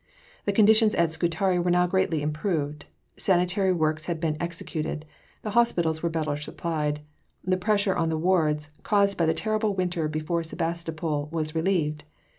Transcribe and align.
The 0.45 0.51
conditions 0.51 0.95
at 0.95 1.13
Scutari 1.13 1.59
were 1.59 1.69
now 1.69 1.85
greatly 1.85 2.23
improved. 2.23 2.87
Sanitary 3.17 3.71
works 3.71 4.05
had 4.07 4.19
been 4.19 4.35
executed. 4.39 5.05
The 5.43 5.51
hospitals 5.51 6.01
were 6.01 6.09
better 6.09 6.35
supplied. 6.37 7.01
The 7.43 7.55
pressure 7.55 7.95
in 7.95 8.09
the 8.09 8.17
wards, 8.17 8.71
caused 8.81 9.15
by 9.15 9.27
the 9.27 9.35
terrible 9.35 9.75
winter 9.75 10.07
before 10.07 10.41
Sebastopol, 10.41 11.29
was 11.31 11.53
relieved. 11.53 12.03